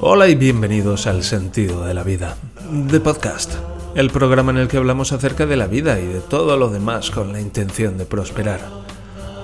[0.00, 2.36] Hola y bienvenidos al Sentido de la Vida,
[2.90, 3.52] The Podcast,
[3.94, 7.10] el programa en el que hablamos acerca de la vida y de todo lo demás
[7.10, 8.60] con la intención de prosperar.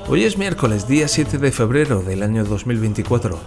[0.08, 3.38] Hoy es miércoles, día 7 de febrero del año 2024,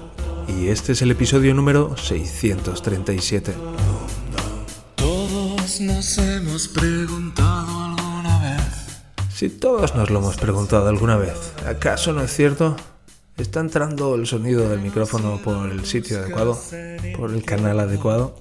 [0.50, 3.54] y este es el episodio número 637.
[4.96, 9.02] Todos nos hemos preguntado alguna vez.
[9.34, 12.76] Si todos nos lo hemos preguntado alguna vez, ¿acaso no es cierto?
[13.40, 16.60] ¿Está entrando el sonido del micrófono por el sitio adecuado?
[17.16, 18.36] ¿Por el canal adecuado?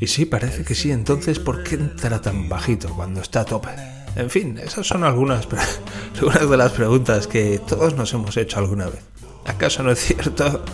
[0.00, 0.90] Y sí, parece que sí.
[0.90, 3.68] Entonces, ¿por qué entra tan bajito cuando está a tope?
[4.16, 5.46] En fin, esas son algunas,
[6.16, 9.00] algunas de las preguntas que todos nos hemos hecho alguna vez.
[9.44, 10.64] ¿Acaso no es cierto?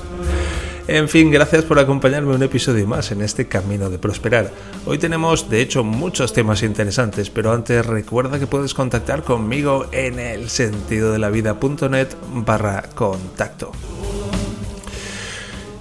[0.86, 4.50] En fin, gracias por acompañarme un episodio más en este camino de prosperar.
[4.84, 10.18] Hoy tenemos, de hecho, muchos temas interesantes, pero antes recuerda que puedes contactar conmigo en
[10.18, 13.72] el sentido de la vida.net barra contacto.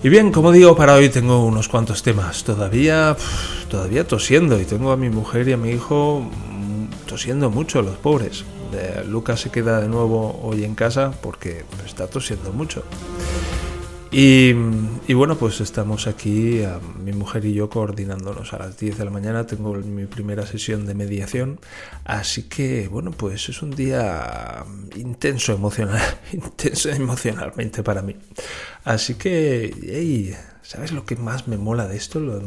[0.02, 2.45] Y bien, como digo, para hoy tengo unos cuantos temas.
[2.45, 3.17] Todavía,
[3.70, 7.97] todavía tosiendo y tengo a mi mujer y a mi hijo mm, tosiendo mucho, los
[7.97, 8.45] pobres.
[9.08, 12.83] Lucas se queda de nuevo hoy en casa porque está tosiendo mucho.
[14.16, 14.53] Y,
[15.16, 16.61] bueno, pues estamos aquí,
[17.03, 19.47] mi mujer y yo coordinándonos a las 10 de la mañana.
[19.47, 21.59] Tengo mi primera sesión de mediación.
[22.06, 24.64] Así que, bueno, pues es un día
[24.95, 26.00] intenso emocional,
[26.31, 28.16] intenso emocionalmente para mí.
[28.84, 32.19] Así que, ¿sabes lo que más me mola de esto?
[32.19, 32.39] Lo,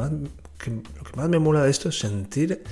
[0.58, 2.62] que, lo que más me mola de esto es sentir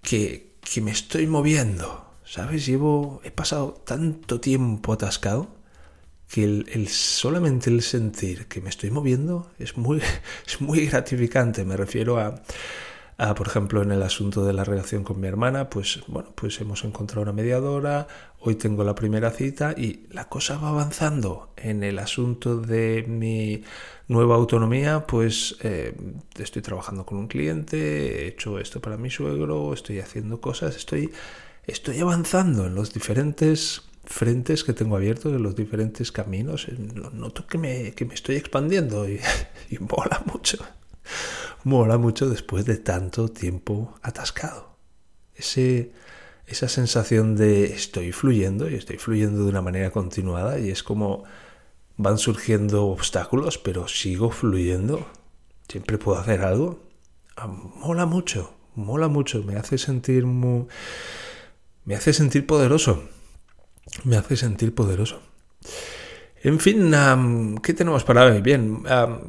[0.00, 2.02] que, que me estoy moviendo.
[2.24, 2.64] ¿Sabes?
[2.64, 5.63] Llevo, he pasado tanto tiempo atascado
[6.28, 10.00] que el, solamente el sentir que me estoy moviendo es muy,
[10.46, 11.64] es muy gratificante.
[11.64, 12.42] Me refiero a,
[13.16, 16.60] a, por ejemplo, en el asunto de la relación con mi hermana, pues bueno, pues
[16.60, 18.08] hemos encontrado una mediadora,
[18.40, 21.50] hoy tengo la primera cita y la cosa va avanzando.
[21.56, 23.62] En el asunto de mi
[24.08, 25.94] nueva autonomía, pues eh,
[26.38, 31.12] estoy trabajando con un cliente, he hecho esto para mi suegro, estoy haciendo cosas, estoy,
[31.66, 36.68] estoy avanzando en los diferentes frentes que tengo abiertos en los diferentes caminos.
[36.68, 36.76] Eh,
[37.12, 39.20] noto que me, que me estoy expandiendo y,
[39.78, 40.58] mola mucho.
[41.64, 44.76] Mola mucho después de tanto tiempo atascado.
[45.36, 51.24] Esa sensación de estoy fluyendo y estoy fluyendo de una manera continuada y es como
[51.96, 55.06] van surgiendo obstáculos, pero sigo fluyendo.
[55.68, 56.80] Siempre puedo hacer algo.
[57.36, 59.42] Ah, mola mucho, mola mucho.
[59.42, 60.26] Me hace sentir.
[60.26, 63.08] Me hace sentir poderoso
[64.04, 65.20] me hace sentir poderoso.
[66.42, 66.92] En fin,
[67.62, 68.42] ¿qué tenemos para hoy?
[68.42, 68.82] Bien,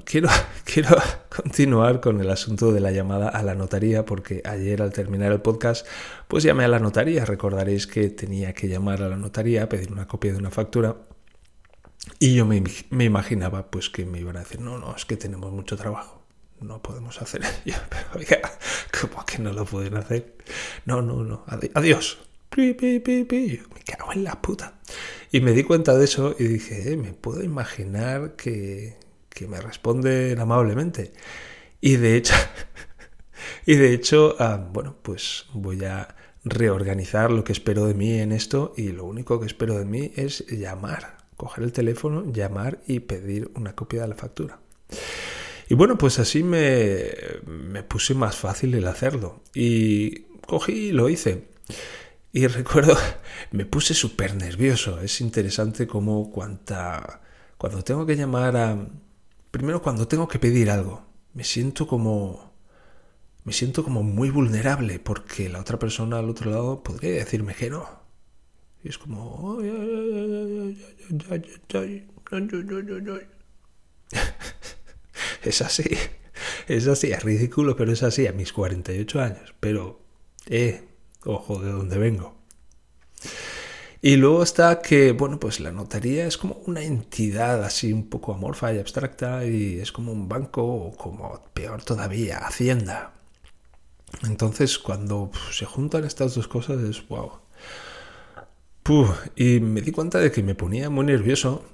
[0.04, 0.28] quiero,
[0.66, 0.98] quiero
[1.34, 5.40] continuar con el asunto de la llamada a la notaría porque ayer al terminar el
[5.40, 5.88] podcast
[6.28, 7.24] pues llamé a la notaría.
[7.24, 10.98] Recordaréis que tenía que llamar a la notaría a pedir una copia de una factura
[12.20, 15.16] y yo me, me imaginaba pues que me iban a decir, no, no, es que
[15.16, 16.22] tenemos mucho trabajo.
[16.60, 17.78] No podemos hacer ello.
[17.90, 18.42] Pero
[19.00, 20.36] ¿cómo que no lo pueden hacer?
[20.86, 21.46] No, no, no.
[21.74, 22.18] Adiós.
[23.74, 24.80] Me cago en la puta.
[25.32, 28.98] Y me di cuenta de eso y dije, eh, me puedo imaginar que,
[29.30, 31.12] que me responden amablemente.
[31.82, 32.34] Y de hecho,
[33.66, 38.32] y de hecho ah, bueno, pues voy a reorganizar lo que espero de mí en
[38.32, 43.02] esto y lo único que espero de mí es llamar, coger el teléfono, llamar y
[43.02, 44.60] pedir una copia de la factura.
[45.68, 47.12] Y bueno, pues así me,
[47.46, 49.42] me puse más fácil el hacerlo.
[49.54, 51.48] Y cogí y lo hice.
[52.36, 52.98] Y recuerdo,
[53.52, 55.00] me puse súper nervioso.
[55.00, 57.22] Es interesante como cuanta,
[57.58, 58.90] cuando tengo que llamar a...
[59.52, 62.54] Primero cuando tengo que pedir algo, me siento como...
[63.46, 67.70] Me siento como muy vulnerable porque la otra persona al otro lado podría decirme que
[67.70, 67.88] no.
[68.84, 69.58] Y es como...
[75.42, 75.86] Es así.
[76.68, 79.56] Es así, es ridículo, pero es así a mis 48 años.
[79.62, 80.02] Pero,
[80.48, 80.95] eh,
[81.26, 82.36] ojo de dónde vengo.
[84.06, 88.36] Y luego está que, bueno, pues la notaría es como una entidad así un poco
[88.36, 93.14] amorfa y abstracta y es como un banco o como peor todavía, Hacienda.
[94.24, 97.32] Entonces cuando se juntan estas dos cosas es wow.
[99.36, 101.66] y me di cuenta de que me ponía muy nervioso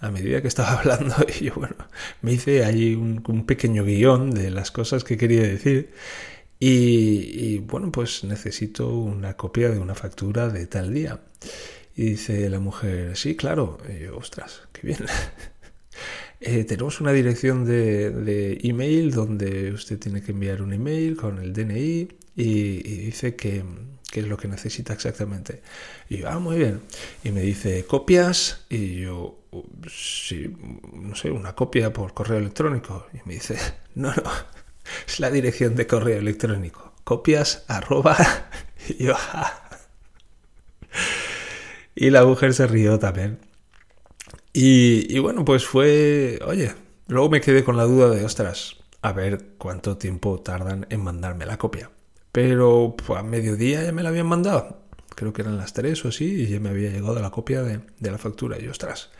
[0.00, 1.76] a medida que estaba hablando y yo, bueno,
[2.22, 5.92] me hice ahí un, un pequeño guion de las cosas que quería decir
[6.58, 11.20] y, bueno, pues necesito una copia de una factura de tal día.
[11.94, 13.78] Y dice la mujer, sí, claro.
[14.14, 15.00] ostras, qué bien.
[16.40, 21.54] Eh, tenemos una dirección de, email donde usted tiene que enviar un email con el
[21.54, 23.64] DNI y, dice que,
[24.12, 25.62] es lo que necesita exactamente.
[26.08, 26.80] Y yo, ah, muy bien.
[27.24, 28.66] Y me dice, ¿copias?
[28.68, 29.38] Y yo,
[29.90, 30.54] sí,
[30.92, 33.06] no sé, una copia por correo electrónico.
[33.14, 33.56] Y me dice,
[33.94, 34.22] no, no,
[35.20, 36.92] la dirección de correo electrónico.
[37.04, 38.16] Copias arroba.
[38.88, 39.62] Y yo, ah".
[41.94, 43.38] Y la mujer se rió también.
[44.52, 46.74] Y, y bueno, pues fue, oye,
[47.08, 51.46] luego me quedé con la duda de, ostras, a ver cuánto tiempo tardan en mandarme
[51.46, 51.90] la copia.
[52.32, 54.82] Pero pues, a mediodía ya me la habían mandado.
[55.14, 57.80] Creo que eran las tres o así y ya me había llegado la copia de,
[57.98, 58.58] de la factura.
[58.60, 59.10] Y ostras.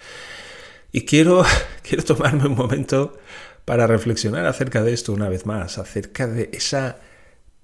[0.93, 1.45] Y quiero,
[1.83, 3.19] quiero tomarme un momento
[3.67, 7.01] para reflexionar acerca de esto una vez más, acerca de esa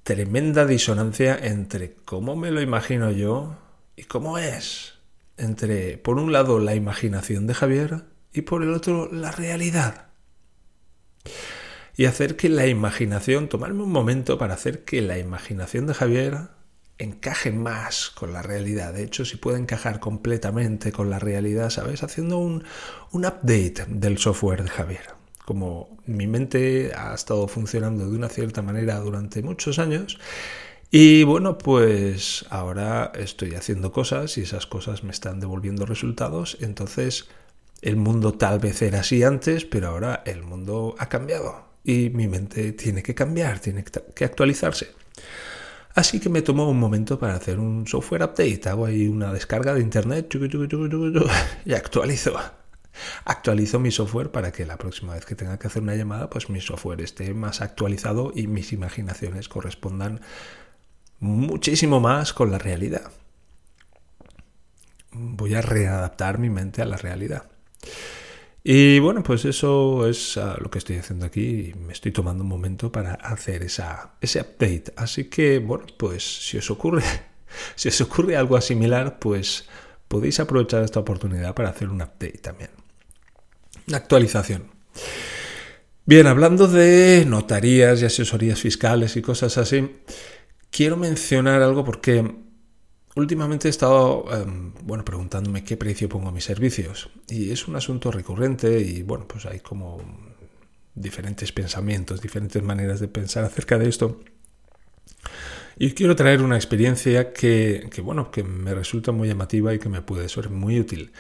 [0.03, 3.57] tremenda disonancia entre cómo me lo imagino yo
[3.97, 4.99] y cómo es.
[5.39, 8.05] Entre, por un lado, la imaginación de Javier
[8.35, 10.09] y por el otro, la realidad
[11.97, 16.39] y hacer que la imaginación, tomarme un momento para hacer que la imaginación de Javier
[16.99, 18.93] encaje más con la realidad.
[18.93, 22.03] De hecho, si puede encajar completamente con la realidad, ¿sabes?
[22.03, 22.65] Haciendo un,
[23.11, 25.22] un update del software de Javier.
[25.44, 30.19] Como mi mente ha estado funcionando de una cierta manera durante muchos años,
[30.94, 36.59] y bueno, pues ahora estoy haciendo cosas y esas cosas me están devolviendo resultados.
[36.61, 37.29] Entonces,
[37.81, 42.29] el mundo tal vez era así antes, pero ahora el mundo ha cambiado y mi
[42.29, 43.85] mente tiene que cambiar, tiene
[44.15, 44.89] que actualizarse.
[45.94, 48.69] Así que me tomó un momento para hacer un software update.
[48.69, 50.35] Hago ahí una descarga de internet
[51.65, 52.39] y actualizo.
[53.25, 56.50] Actualizo mi software para que la próxima vez que tenga que hacer una llamada, pues
[56.50, 60.21] mi software esté más actualizado y mis imaginaciones correspondan
[61.21, 63.12] muchísimo más con la realidad.
[65.12, 67.44] Voy a readaptar mi mente a la realidad.
[68.65, 71.73] Y bueno, pues eso es ah, lo que estoy haciendo aquí.
[71.77, 74.93] Me estoy tomando un momento para hacer esa, ese update.
[74.97, 77.03] Así que, bueno, pues si os ocurre,
[77.75, 79.69] si os ocurre algo similar, pues
[80.09, 82.81] podéis aprovechar esta oportunidad para hacer un update también.
[83.93, 84.70] Actualización.
[86.05, 89.90] Bien, hablando de notarías y asesorías fiscales y cosas así,
[90.70, 92.25] quiero mencionar algo porque
[93.14, 97.76] Últimamente he estado em, bueno, preguntándome qué precio pongo a mis servicios y es un
[97.76, 100.00] asunto recurrente y bueno, pues hay como
[100.94, 104.20] diferentes pensamientos, diferentes maneras de pensar acerca de esto.
[105.79, 110.00] Y quiero traer una experiencia que, bueno, que me resulta muy llamativa y que me
[110.00, 111.12] puede ser muy útil.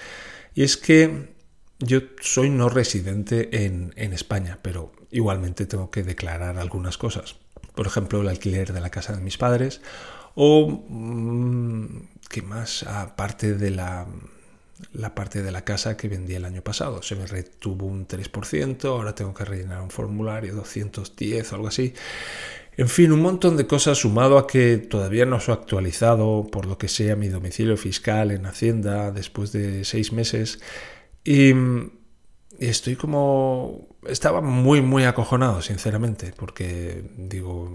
[0.54, 1.34] Y es que
[1.82, 7.36] yo soy no residente en, España, pero igualmente tengo que declarar algunas cosas.
[7.74, 9.80] Por ejemplo, el alquiler de la casa de mis padres
[10.34, 11.86] o, mm,
[12.28, 12.84] ¿qué más?
[12.84, 14.06] Aparte de la,
[14.92, 17.02] la parte de la casa que vendí el año pasado.
[17.02, 21.94] Se me retuvo un 3%, ahora tengo que rellenar un formulario 210 o algo así.
[22.76, 26.64] En fin, un montón de cosas sumado a que todavía no se ha actualizado, por
[26.64, 30.58] lo que sea, mi domicilio fiscal en Hacienda después de seis meses.
[31.24, 31.52] Y
[32.58, 33.88] estoy como...
[34.06, 37.70] Estaba muy, muy acojonado, sinceramente, porque digo,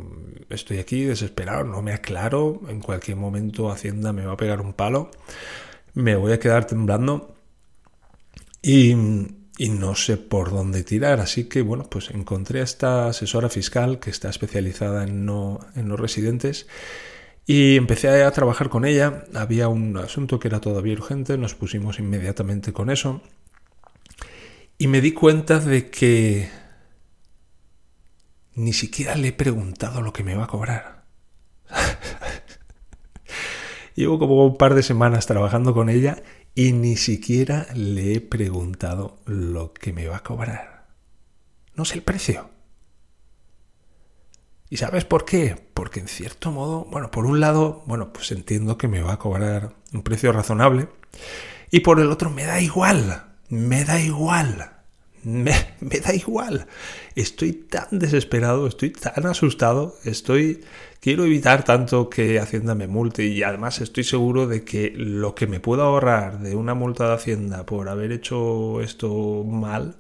[0.49, 4.73] estoy aquí desesperado, no me aclaro, en cualquier momento Hacienda me va a pegar un
[4.73, 5.09] palo,
[5.94, 7.33] me voy a quedar temblando
[8.61, 8.91] y,
[9.57, 11.21] y no sé por dónde tirar.
[11.21, 15.88] Así que, bueno, pues encontré a esta asesora fiscal que está especializada en no, en
[15.88, 16.67] no residentes.
[17.49, 19.23] Y empecé a trabajar con ella.
[19.33, 23.21] Había un asunto que era todavía urgente, nos pusimos inmediatamente con eso.
[24.77, 26.49] Y me di cuenta de que
[28.54, 31.06] ni siquiera le he preguntado lo que me va a cobrar.
[33.95, 36.21] Llevo como un par de semanas trabajando con ella
[36.54, 40.85] y ni siquiera le he preguntado lo que me va a cobrar.
[41.75, 42.56] No sé el precio.
[44.69, 45.56] ¿Y sabes por qué?
[45.74, 49.19] Porque en cierto modo, bueno, por un lado, bueno, pues entiendo que me va a
[49.19, 50.90] cobrar un precio razonable
[51.71, 54.74] y por el otro me da igual me da igual.
[55.24, 55.52] Me,
[56.00, 56.68] da igual.
[57.16, 60.64] Estoy tan desesperado, estoy tan asustado, estoy...
[61.02, 65.45] Quiero evitar tanto que Hacienda me multe y además estoy seguro de que lo que
[65.45, 69.95] me puedo ahorrar de una multa de Hacienda por haber hecho esto mal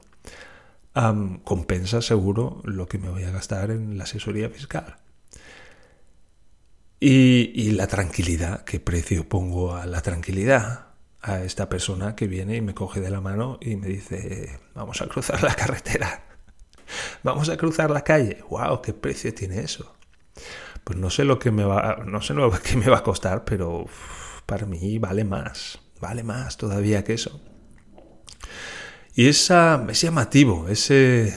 [1.43, 4.97] compensa seguro lo que me voy a gastar en la asesoría fiscal.
[6.99, 10.85] Y, la tranquilidad, ¿qué precio pongo a la tranquilidad?
[11.19, 15.01] a esta persona que viene y me coge de la mano y me dice, vamos
[15.01, 16.23] a cruzar la carretera,
[17.23, 18.43] vamos a cruzar la calle.
[18.49, 18.81] ¡Wow!
[18.81, 19.93] ¿Qué precio tiene eso?
[20.85, 23.43] Pues no sé lo que me va, no sé lo que me va a costar,
[23.43, 23.87] pero
[24.45, 27.41] para mí vale más, vale más todavía que eso.
[29.17, 31.35] Y esa, ese llamativo, ese...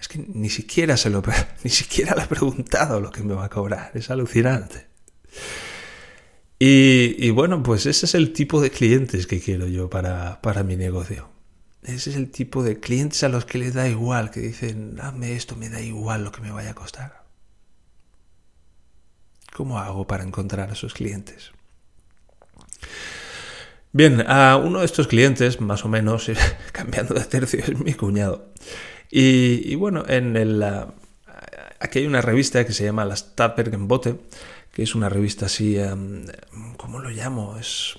[0.00, 1.22] Es que ni siquiera se lo,
[1.64, 4.88] ni siquiera le he preguntado lo que me va a cobrar, es alucinante.
[6.58, 10.74] Y, bueno, pues ese es el tipo de clientes que quiero yo para, para mi
[10.74, 11.28] negocio.
[11.84, 15.36] Ese es el tipo de clientes a los que les da igual, que dicen, dame
[15.36, 17.22] esto, me da igual lo que me vaya a costar.
[19.54, 21.52] ¿Cómo hago para encontrar a esos clientes?
[23.98, 26.30] Bien, a uno de estos clientes, más o menos,
[26.72, 28.52] cambiando de tercio, es mi cuñado.
[29.10, 30.62] Y, bueno, en el,
[31.80, 34.20] aquí hay una revista que se llama La Stadtbergenbote,
[34.70, 36.26] que es una revista así, em,
[36.76, 37.56] ¿cómo lo llamo?
[37.58, 37.98] Es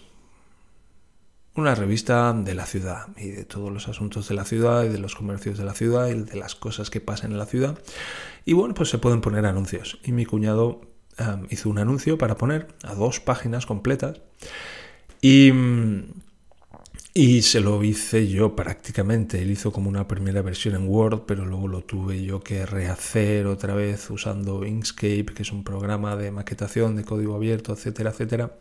[1.56, 5.00] una revista de la ciudad y de todos los asuntos de la ciudad y de
[5.00, 7.78] los comercios de la ciudad y de las cosas que pasan en la ciudad.
[8.46, 10.00] Y bueno, pues se pueden poner anuncios.
[10.06, 10.80] Y mi cuñado
[11.18, 14.22] em, hizo un anuncio para poner a dos páginas completas.
[15.22, 15.52] Y,
[17.14, 19.42] y se lo hice yo prácticamente.
[19.42, 23.48] Él hizo como una primera versión en Word, pero luego lo tuve yo que rehacer
[23.48, 28.56] otra vez usando Inkscape, que es un programa de maquetación de código abierto, etcétera, etcétera.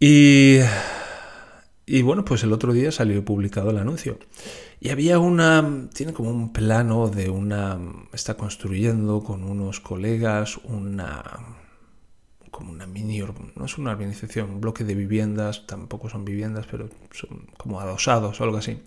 [0.00, 0.58] Y,
[1.86, 4.18] y bueno, pues el otro día salió publicado el anuncio.
[4.80, 7.78] Y había una, tiene como un plano de una,
[8.12, 11.58] está construyendo con unos colegas una,
[12.58, 13.20] como una mini,
[13.54, 18.40] no es una organización, un bloque de viviendas, tampoco son viviendas, pero son como adosados
[18.40, 18.82] o algo así.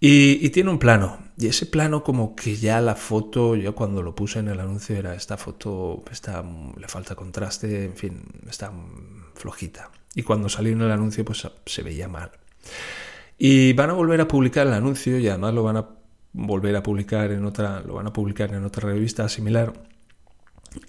[0.00, 4.16] Y, tiene un plano, y ese plano como que ya la foto, yo cuando lo
[4.16, 6.44] puse en el anuncio era esta foto, está,
[6.76, 8.72] le falta contraste, en fin, está
[9.34, 9.92] flojita.
[10.16, 12.32] Y cuando salió en el anuncio pues se veía mal.
[13.38, 15.88] Y van a volver a publicar el anuncio y además lo van a
[16.32, 19.72] volver a publicar en otra, lo van a publicar en otra revista similar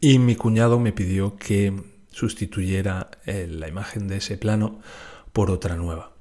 [0.01, 1.73] y mi cuñado me pidió que
[2.11, 4.79] sustituyera eh, la imagen de ese plano
[5.33, 6.11] por otra nueva.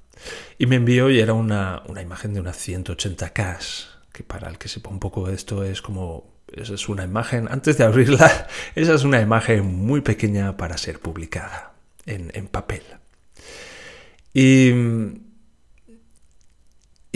[0.59, 4.91] Y me envió y era una, imagen de unas 180K, que para el que sepa
[4.91, 9.05] un poco de esto es como, esa es una imagen, antes de abrirla, esa es
[9.05, 11.73] una imagen muy pequeña para ser publicada
[12.07, 12.83] en, en papel.
[14.33, 14.71] Y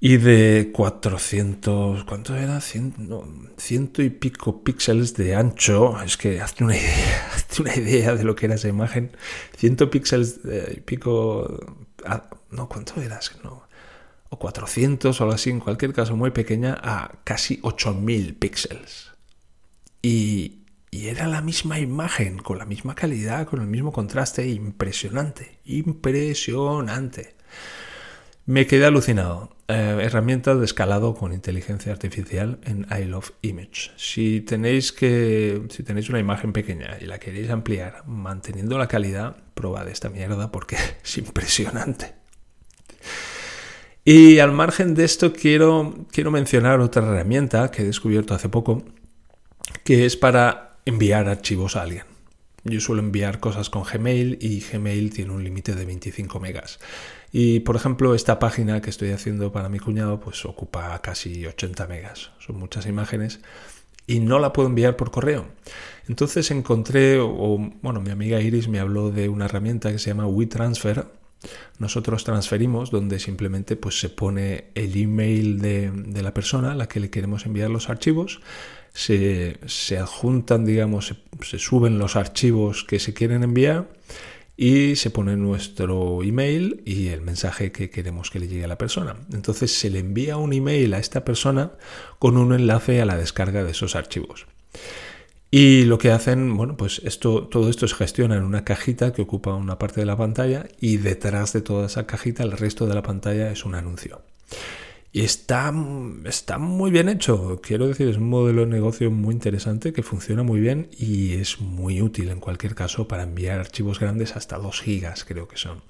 [0.00, 2.60] y de 400, ¿cuánto era?
[2.60, 6.00] ciento y pico píxeles de ancho.
[6.02, 9.16] Es que hazte una idea, hazte una idea de lo que era esa imagen.
[9.56, 10.40] Ciento píxeles
[10.76, 11.58] y pico,
[12.04, 13.18] ah, no, ¿cuánto era?
[13.42, 13.67] no,
[14.28, 19.12] o 400 o algo así, en cualquier caso muy pequeña, a casi 8000 píxeles.
[20.02, 25.58] Y, y era la misma imagen, con la misma calidad, con el mismo contraste, impresionante,
[25.64, 27.34] impresionante.
[28.46, 29.50] Me quedé alucinado.
[29.70, 33.90] Eh, herramientas de escalado con inteligencia artificial en I Love Image.
[33.98, 39.36] Si tenéis que, si tenéis una imagen pequeña y la queréis ampliar manteniendo la calidad,
[39.52, 42.14] probad esta mierda porque es impresionante.
[44.10, 48.82] Y al margen de esto quiero, quiero mencionar otra herramienta que he descubierto hace poco,
[49.84, 52.04] que es para enviar archivos a alguien.
[52.64, 56.78] Yo suelo enviar cosas con Gmail y Gmail tiene un límite de 25 megas.
[57.32, 61.86] Y por ejemplo, esta página que estoy haciendo para mi cuñado pues ocupa casi 80
[61.86, 62.30] megas.
[62.38, 63.40] Son muchas imágenes
[64.06, 65.44] y no la puedo enviar por correo.
[66.08, 70.26] Entonces encontré, o bueno, mi amiga Iris me habló de una herramienta que se llama
[70.26, 71.17] WeTransfer
[71.78, 77.00] nosotros transferimos donde simplemente pues, se pone el email de, la persona a la que
[77.00, 78.40] le queremos enviar los archivos,
[78.92, 79.58] se,
[79.98, 83.88] adjuntan, digamos, se, suben los archivos que se quieren enviar
[84.56, 88.78] y se pone nuestro email y el mensaje que queremos que le llegue a la
[88.78, 89.14] persona.
[89.32, 91.72] Entonces se le envía un email a esta persona
[92.18, 94.46] con un enlace a la descarga de esos archivos.
[95.50, 99.22] Y lo que hacen, bueno, pues esto, todo esto se gestiona en una cajita que
[99.22, 102.94] ocupa una parte de la pantalla y detrás de toda esa cajita el resto de
[102.94, 104.20] la pantalla es un anuncio.
[105.10, 105.72] Y está,
[106.26, 110.42] está muy bien hecho, quiero decir, es un modelo de negocio muy interesante que funciona
[110.42, 114.82] muy bien y es muy útil en cualquier caso para enviar archivos grandes hasta 2
[114.82, 115.82] gigas, creo que son.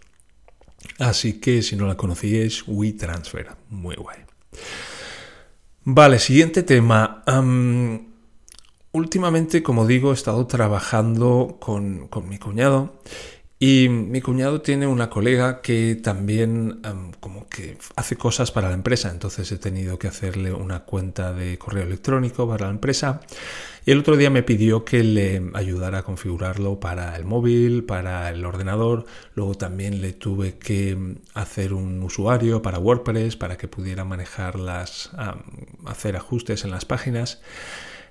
[1.00, 4.18] Así que si no la conocíais, WeTransfer, muy guay.
[5.82, 7.24] Vale, siguiente tema
[8.92, 13.00] últimamente, como digo, he estado trabajando con, mi cuñado
[13.58, 16.80] y mi cuñado tiene una colega que también
[17.18, 21.58] como que hace cosas para la empresa, entonces he tenido que hacerle una cuenta de
[21.58, 23.20] correo electrónico para la empresa
[23.84, 28.28] y el otro día me pidió que le ayudara a configurarlo para el móvil, para
[28.28, 34.04] el ordenador, luego también le tuve que hacer un usuario para WordPress para que pudiera
[34.04, 35.10] manejar las,
[35.86, 37.40] hacer ajustes en las páginas.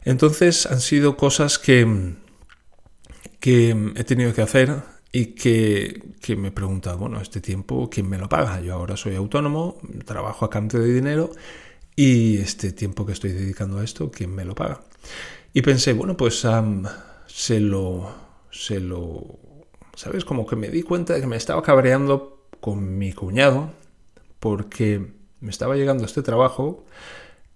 [0.08, 1.86] Entonces han sido cosas que,
[3.42, 4.74] he tenido que hacer
[5.12, 6.02] y que,
[6.38, 8.62] me he preguntado, bueno, este tiempo, ¿quién me lo paga?
[8.62, 11.32] Yo ahora soy autónomo, trabajo a cambio de dinero
[11.94, 14.80] y este tiempo que estoy dedicando a esto, ¿quién me lo paga?
[15.52, 16.42] Y pensé, bueno, pues
[17.28, 18.10] se lo,
[18.50, 19.40] se lo,
[19.94, 20.24] ¿sabes?
[20.24, 23.72] Como que me di cuenta de que me estaba cabreando con mi cuñado
[24.40, 25.06] porque
[25.42, 26.86] me estaba llegando este trabajo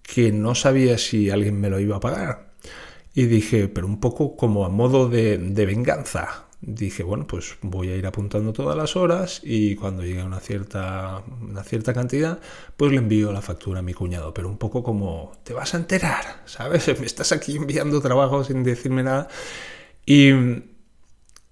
[0.04, 2.52] que no sabía si alguien me lo iba a pagar.
[3.14, 6.46] Y dije, pero un poco como a modo de, venganza.
[6.62, 11.24] Dije, bueno, pues voy a ir apuntando todas las horas y cuando llegue una cierta,
[11.42, 12.40] una cierta cantidad,
[12.78, 14.34] pues le envío la factura a mi cuñado.
[14.34, 16.88] Pero un poco como, te vas a enterar, ¿sabes?
[17.00, 19.28] Me estás aquí enviando trabajo sin decirme nada.
[20.06, 20.32] Y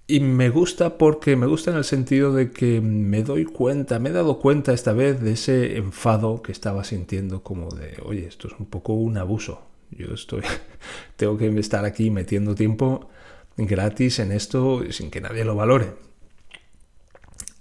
[0.10, 4.10] y me gusta porque me gusta en el sentido de que me doy cuenta, me
[4.10, 8.48] he dado cuenta esta vez de ese enfado que estaba sintiendo como de, oye, esto
[8.48, 9.62] es un poco un abuso.
[9.92, 10.42] Yo estoy,
[11.16, 13.08] tengo que estar aquí metiendo tiempo
[13.56, 15.94] gratis en esto sin que nadie lo valore.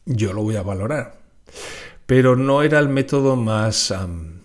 [0.07, 1.21] Yo lo voy a valorar.
[2.07, 3.95] Pero no era el método más,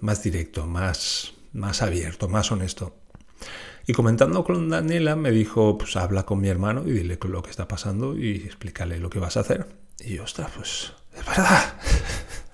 [0.02, 2.98] más directo, más, más abierto, más honesto.
[3.86, 7.50] Y comentando con Daniela me dijo, pues habla con mi hermano y dile lo que
[7.50, 9.68] está pasando y explícale lo que vas a hacer.
[10.00, 11.74] Y yo, ostras, pues es verdad.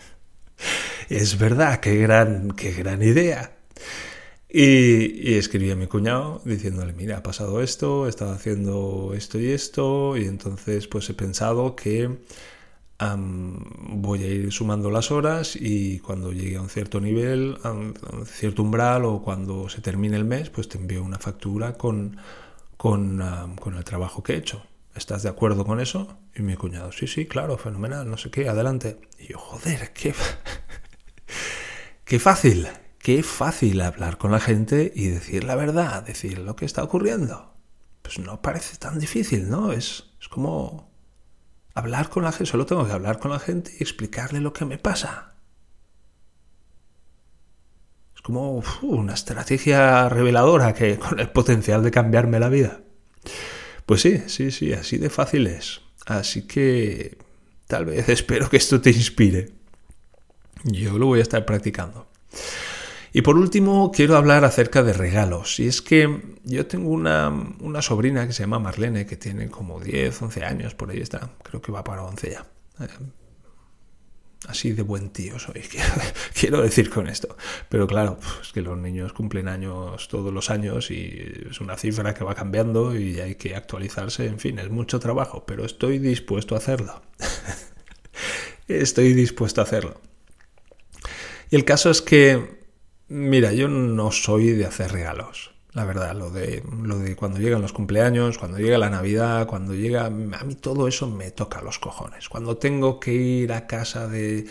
[1.09, 3.57] es verdad, qué gran, qué gran idea.
[4.51, 9.39] Y, y, escribí a mi cuñado diciéndole, mira, ha pasado esto, he estado haciendo esto
[9.39, 12.17] y esto, y entonces pues he pensado que
[12.99, 17.95] voy a ir sumando las horas y cuando llegue a un cierto nivel, a un,
[18.25, 22.17] cierto umbral o cuando se termine el mes, pues te envío una factura con,
[22.75, 24.63] con, con, el trabajo que he hecho.
[24.95, 26.19] ¿Estás de acuerdo con eso?
[26.35, 28.99] Y mi cuñado, sí, sí, claro, fenomenal, no sé qué, adelante.
[29.17, 30.13] Y yo, joder, qué,
[32.03, 36.65] qué fácil, qué fácil hablar con la gente y decir la verdad, decir lo que
[36.65, 37.53] está ocurriendo.
[38.01, 39.71] Pues no parece tan difícil, ¿no?
[39.71, 40.88] Es, es como
[41.79, 44.65] hablar con la gente, solo tengo que hablar con la gente y explicarle lo que
[44.65, 45.33] me pasa.
[48.15, 52.81] Es como una estrategia reveladora que con el potencial de cambiarme la vida.
[53.85, 55.81] Pues sí, sí, sí, así de fácil es.
[56.05, 57.17] Así que
[57.67, 59.51] tal vez espero que esto te inspire.
[60.63, 62.07] Yo lo voy a estar practicando.
[63.11, 65.59] Y por último, quiero hablar acerca de regalos.
[65.59, 70.21] Y es que yo tengo una, sobrina que se llama Marlene, que tiene como 10,
[70.21, 71.31] 11 años, por ahí está.
[71.43, 72.45] Creo que va para 11 ya.
[72.81, 72.87] Eh,
[74.47, 75.61] así de buen tío soy,
[76.33, 77.35] quiero, decir con esto.
[77.67, 82.13] Pero claro, es que los niños cumplen años todos los años y es una cifra
[82.13, 84.27] que va cambiando y hay que actualizarse.
[84.27, 87.01] En fin, es mucho trabajo, pero estoy dispuesto a hacerlo.
[88.67, 89.99] estoy dispuesto a hacerlo.
[91.49, 92.58] Y el caso es que
[93.09, 95.51] Mira, yo no soy de hacer regalos.
[95.73, 99.73] La verdad, lo de, lo de cuando llegan los cumpleaños, cuando llega la Navidad, cuando
[99.73, 100.05] llega...
[100.05, 102.29] A mí todo eso me toca los cojones.
[102.29, 104.45] Cuando tengo que ir a casa de...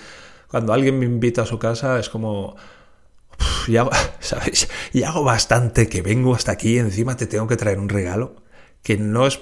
[0.49, 2.57] Cuando alguien me invita a su casa es como...
[3.69, 3.89] ya,
[4.21, 4.69] ¿sabes?
[4.93, 8.37] Y hago bastante que vengo hasta aquí, encima te tengo que traer un regalo.
[8.83, 9.41] Que no es,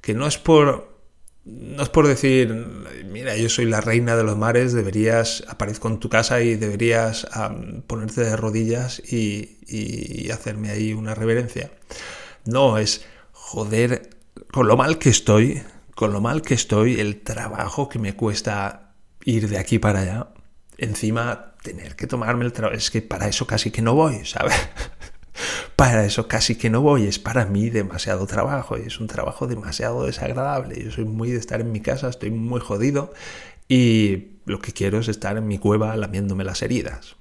[0.00, 0.90] que no es por
[1.44, 2.48] no es por decir,
[3.10, 7.26] mira, yo soy la reina de los mares, deberías, aparezco en tu casa y deberías
[7.86, 11.70] ponerte de rodillas y, y, hacerme ahí una reverencia.
[12.44, 14.10] No, es, joder,
[14.52, 15.62] con lo mal que estoy,
[15.94, 18.94] con lo mal que estoy, el trabajo que me cuesta
[19.24, 20.28] ir de aquí para allá,
[20.78, 24.54] encima tener que tomarme el trabajo, es que para eso casi que no voy, ¿sabes?
[25.80, 29.46] Para eso casi que no voy, es para mí demasiado trabajo y es un trabajo
[29.46, 30.84] demasiado desagradable.
[30.84, 33.14] Yo soy muy de estar en mi casa, estoy muy jodido
[33.66, 37.16] y lo que quiero es estar en mi cueva lamiéndome las heridas.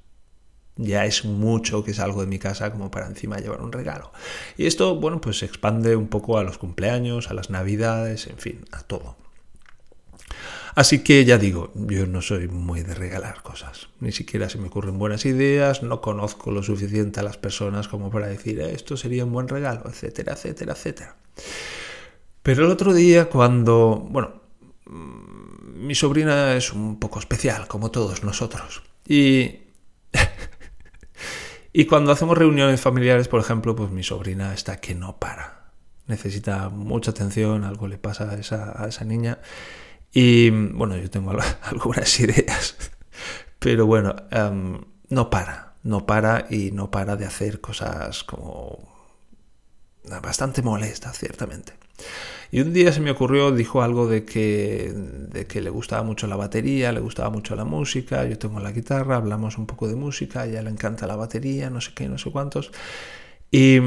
[0.75, 4.11] Ya es mucho que salgo de mi casa como para encima llevar un regalo.
[4.57, 8.39] Y esto, bueno, pues se expande un poco a los cumpleaños, a las navidades, en
[8.39, 9.15] fin, a todo.
[10.79, 13.89] Así que ya digo, yo no soy muy de regalar cosas.
[13.99, 18.09] Ni siquiera se me ocurren buenas ideas, no conozco lo suficiente a las personas como
[18.09, 21.17] para decir eh, esto sería un buen regalo, etcétera, etcétera, etcétera.
[22.41, 24.41] Pero el otro día cuando, bueno,
[24.85, 28.81] mm, mi sobrina es un poco especial, como todos nosotros.
[29.05, 29.63] Y...
[31.73, 35.73] y cuando hacemos reuniones familiares, por ejemplo, pues mi sobrina está que no para.
[36.07, 39.39] Necesita mucha atención, algo le pasa a esa, a esa niña.
[40.13, 42.75] Y bueno, yo tengo algunas ideas,
[43.59, 48.99] pero bueno, em, no para, no para y no para de hacer cosas como
[50.21, 51.73] bastante molestas, ciertamente.
[52.51, 56.25] Y un día se me ocurrió, dijo algo de que, de que le gustaba mucho
[56.25, 59.95] la batería, le gustaba mucho la música, yo tengo la guitarra, hablamos un poco de
[59.95, 62.71] música, a ella le encanta la batería, no sé qué, no sé cuántos.
[63.51, 63.79] Y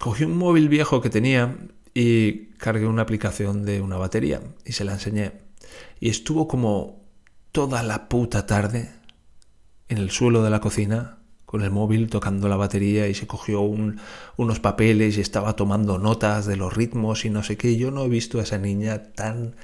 [0.00, 1.56] cogí un móvil viejo que tenía
[1.94, 5.49] y cargué una aplicación de una batería y se la enseñé.
[5.98, 7.04] Y estuvo como
[7.52, 8.90] toda la puta tarde
[9.88, 11.20] en el suelo de la cocina
[11.50, 16.46] con el móvil tocando la batería y se cogió unos papeles y estaba tomando notas
[16.46, 17.76] de los ritmos y no sé qué.
[17.76, 19.56] Yo no he visto a esa niña tan,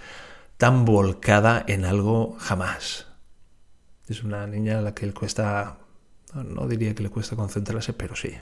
[0.56, 3.06] tan volcada en algo jamás.
[4.09, 5.78] Es una niña a la que le cuesta,
[6.35, 8.32] no diría que le cuesta concentrarse, pero sí.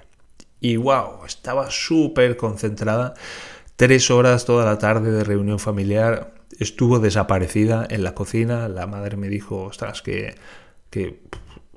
[0.58, 3.12] Y wow, estaba súper concentrada.
[3.76, 8.68] Tres horas toda la tarde de reunión familiar estuvo desaparecida en la cocina.
[8.68, 10.34] La madre me dijo, ostras, que,
[10.90, 11.20] que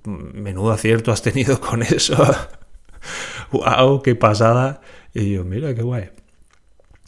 [0.04, 2.16] menudo acierto has tenido con eso.
[3.52, 4.02] ¡Wow!
[4.02, 4.82] ¡Qué pasada!
[5.14, 6.10] Y yo, mira, qué guay.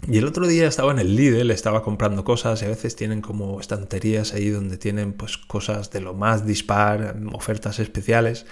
[0.07, 3.21] Y el otro día estaba en el Lidl, estaba comprando cosas y a veces tienen
[3.21, 8.45] como estanterías ahí donde tienen pues cosas de lo más dispar, ofertas especiales.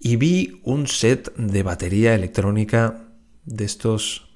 [0.00, 3.04] Y vi un set de batería electrónica
[3.44, 4.28] de estos...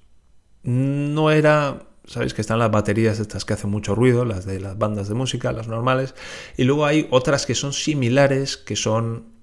[0.62, 4.78] No era Sabéis que están las baterías estas que hacen mucho ruido, las de las
[4.78, 6.14] bandas de música, las normales,
[6.56, 9.36] y luego hay otras que son similares, que son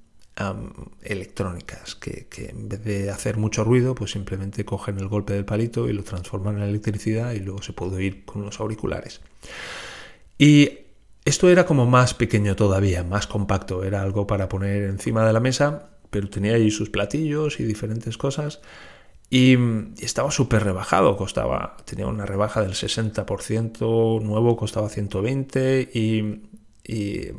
[1.04, 5.88] electrónicas, que, en vez de hacer mucho ruido, pues simplemente cogen el golpe del palito
[5.88, 9.22] y lo transforman en electricidad y luego se puede oír con unos auriculares.
[10.40, 10.80] Y
[11.24, 15.40] esto era como más pequeño todavía, más compacto, era algo para poner encima de la
[15.40, 18.60] mesa, pero tenía ahí sus platillos y diferentes cosas.
[19.30, 19.58] Y,
[20.00, 26.44] estaba súper rebajado, costaba, tenía una rebaja del 60%, nuevo costaba 120 y,
[26.84, 27.32] y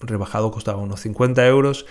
[0.00, 1.86] rebajado costaba unos 50 euros.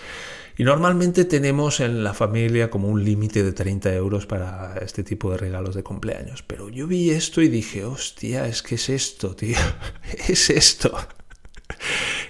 [0.55, 5.31] Y normalmente tenemos en la familia como un límite de 30 euros para este tipo
[5.31, 6.43] de regalos de cumpleaños.
[6.43, 9.57] Pero yo vi esto y dije, hostia, es que es esto, tío.
[10.27, 10.95] Es esto.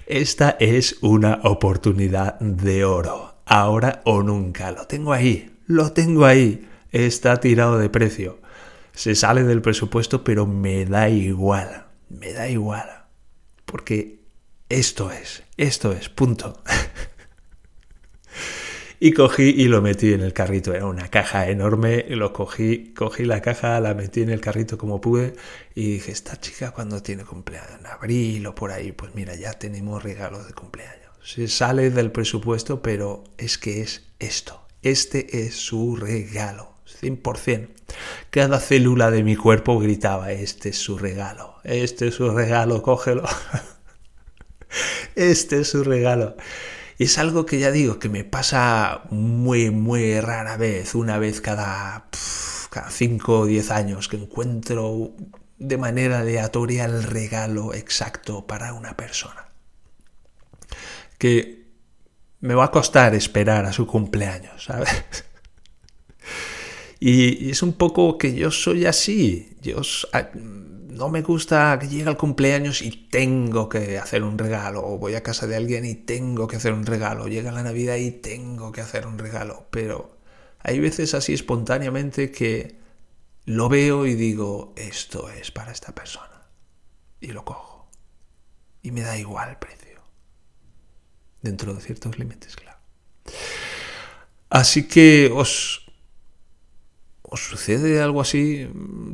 [0.05, 3.35] Esta es una oportunidad de oro.
[3.45, 4.71] Ahora o nunca.
[4.71, 5.52] Lo tengo ahí.
[5.65, 8.39] Lo tengo ahí está tirado de precio.
[8.93, 11.87] Se sale del presupuesto, pero me da igual.
[12.09, 13.05] Me da igual.
[13.65, 14.19] Porque
[14.69, 16.61] esto es, esto es, punto.
[18.99, 20.73] y cogí y lo metí en el carrito.
[20.73, 22.05] Era una caja enorme.
[22.09, 25.33] Lo cogí, cogí la caja, la metí en el carrito como pude.
[25.73, 29.53] Y dije, esta chica cuando tiene cumpleaños, en abril o por ahí, pues mira, ya
[29.53, 31.03] tenemos regalos de cumpleaños.
[31.23, 34.62] Se sale del presupuesto, pero es que es esto.
[34.83, 36.73] Este es su regalo.
[37.01, 37.69] 100%.
[38.29, 43.23] Cada célula de mi cuerpo gritaba, este es su regalo, este es su regalo, cógelo.
[45.15, 46.35] este es su regalo.
[46.97, 51.41] Y es algo que ya digo, que me pasa muy, muy rara vez, una vez
[51.41, 52.07] cada,
[52.69, 55.13] cada 5 o 10 años, que encuentro
[55.57, 59.49] de manera aleatoria el regalo exacto para una persona.
[61.17, 61.62] Que
[62.43, 64.89] me va a costar esperar a su cumpleaños, ¿sabes?
[66.99, 69.57] Y, es un poco que yo soy así.
[69.61, 69.81] Yo
[70.89, 74.85] no me gusta que llegue el cumpleaños y tengo que hacer un regalo.
[74.85, 77.27] O voy a casa de alguien y tengo que hacer un regalo.
[77.27, 79.67] Llega la Navidad y tengo que hacer un regalo.
[79.69, 80.17] Pero
[80.59, 82.77] hay veces así espontáneamente que
[83.45, 86.47] lo veo y digo, esto es para esta persona.
[87.21, 87.89] Y lo cojo.
[88.81, 89.82] Y me da igual el precio.
[91.43, 92.79] Dentro de ciertos límites, claro.
[94.49, 95.83] Así que os,
[97.33, 98.69] ¿Os sucede algo así?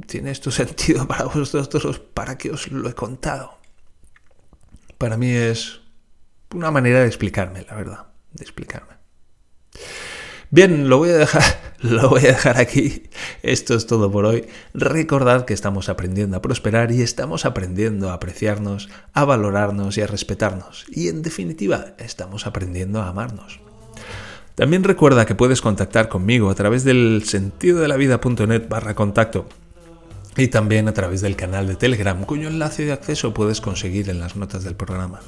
[0.05, 1.99] ¿Tiene esto sentido para vosotros?
[1.99, 3.57] ¿Para qué os lo he contado?
[4.97, 5.79] Para mí es
[6.53, 8.95] una manera de explicarme, la verdad, de explicarme.
[10.49, 13.03] Bien, lo voy a dejar, lo voy a dejar aquí.
[13.43, 14.45] Esto es todo por hoy.
[14.73, 20.07] Recordad que estamos aprendiendo a prosperar y estamos aprendiendo a apreciarnos, a valorarnos y a
[20.07, 20.85] respetarnos.
[20.89, 23.59] Y en definitiva, estamos aprendiendo a amarnos.
[24.55, 29.47] También recuerda que puedes contactar conmigo a través del sentido de la vida.net barra contacto
[30.35, 34.19] y también a través del canal de Telegram, cuyo enlace de acceso puedes conseguir en
[34.19, 35.19] las notas del programa.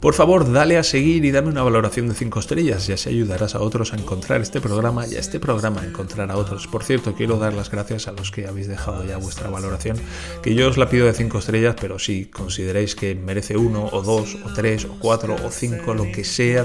[0.00, 3.54] Por favor, dale a seguir y dame una valoración de 5 estrellas y así ayudarás
[3.54, 6.66] a otros a encontrar este programa y a este programa a encontrar a otros.
[6.66, 9.96] Por cierto, quiero dar las gracias a los que habéis dejado ya vuestra valoración,
[10.42, 14.02] que yo os la pido de 5 estrellas, pero si consideráis que merece 1 o
[14.02, 16.64] 2 o 3 o 4 o 5, lo que sea,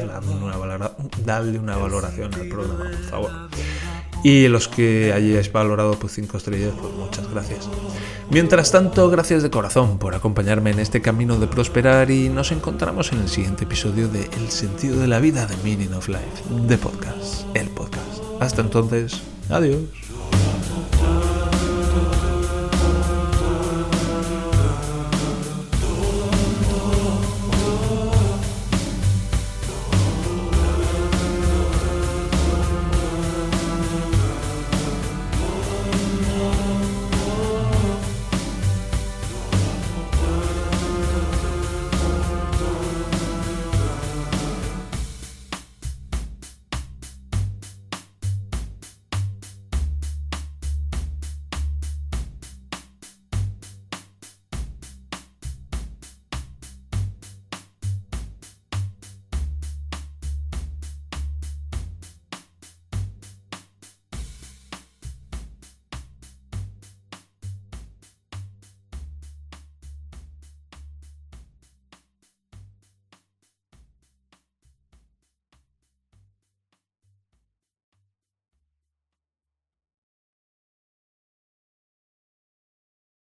[1.26, 3.32] dadle una valoración al programa, por favor.
[4.24, 7.70] Y los que hayáis valorado pues 5 estrellas, pues muchas gracias.
[8.30, 13.12] Mientras tanto, gracias de corazón por acompañarme en este camino de prosperar y nos encontramos
[13.12, 16.78] en el siguiente episodio de El sentido de la vida de Meaning of Life, de
[16.78, 18.22] podcast, el podcast.
[18.40, 20.01] Hasta entonces, adiós.